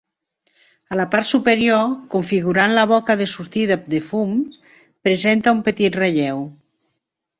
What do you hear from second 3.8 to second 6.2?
de fums, presenta un petit